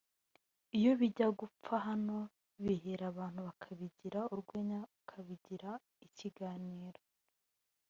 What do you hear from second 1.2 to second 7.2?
gupfa naho bihera abantu bakabigira urwenya ukabigira ikiganiro